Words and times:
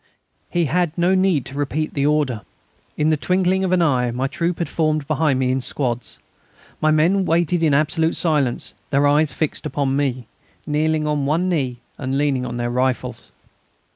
He 0.49 0.65
had 0.65 0.97
no 0.97 1.13
need 1.13 1.45
to 1.45 1.55
repeat 1.55 1.93
the 1.93 2.07
order. 2.07 2.41
In 2.97 3.11
the 3.11 3.17
twinkling 3.17 3.63
of 3.63 3.71
an 3.71 3.83
eye 3.83 4.09
my 4.09 4.25
troop 4.25 4.57
had 4.57 4.67
formed 4.67 5.05
behind 5.05 5.37
me, 5.37 5.51
in 5.51 5.61
squads. 5.61 6.17
My 6.81 6.89
men 6.89 7.23
waited 7.23 7.61
in 7.61 7.75
absolute 7.75 8.15
silence, 8.15 8.73
their 8.89 9.05
eyes 9.05 9.31
fixed 9.31 9.63
upon 9.67 9.95
me, 9.95 10.25
kneeling 10.65 11.05
on 11.05 11.27
one 11.27 11.49
knee, 11.49 11.81
and 11.99 12.17
leaning 12.17 12.47
on 12.47 12.57
their 12.57 12.71
rifles. 12.71 13.29